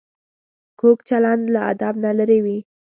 [0.79, 2.57] کوږ چلند له ادب نه لرې وي